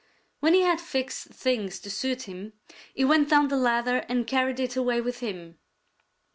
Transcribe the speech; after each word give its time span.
When 0.39 0.55
he 0.55 0.61
had 0.61 0.81
fixed 0.81 1.27
things 1.27 1.79
to 1.81 1.91
suit 1.91 2.23
him, 2.23 2.53
he 2.95 3.05
went 3.05 3.29
down 3.29 3.49
the 3.49 3.55
ladder 3.55 4.03
and 4.09 4.25
carried 4.25 4.59
it 4.59 4.75
away 4.75 4.99
with 4.99 5.19
him. 5.19 5.59